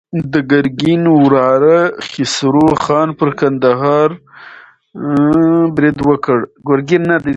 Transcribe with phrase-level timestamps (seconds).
[0.33, 1.79] د ګرګین وراره
[2.11, 4.09] کیخسرو خان پر کندهار
[5.75, 6.39] برید وکړ.